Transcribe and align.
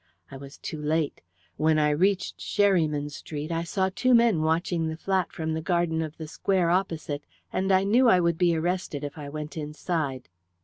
I 0.31 0.37
was 0.37 0.57
too 0.57 0.81
late. 0.81 1.21
When 1.57 1.77
I 1.77 1.91
reached 1.91 2.39
Sherryman 2.39 3.11
Street 3.11 3.51
I 3.51 3.61
saw 3.61 3.91
two 3.93 4.15
men 4.15 4.41
watching 4.41 4.87
the 4.87 4.97
flat 4.97 5.31
from 5.31 5.53
the 5.53 5.61
garden 5.61 6.01
of 6.01 6.17
the 6.17 6.27
square 6.27 6.71
opposite, 6.71 7.23
and 7.53 7.71
I 7.71 7.83
knew 7.83 8.09
I 8.09 8.19
would 8.19 8.39
be 8.39 8.55
arrested 8.55 9.03
if 9.03 9.15
I 9.15 9.29
went 9.29 9.57
inside. 9.57 10.27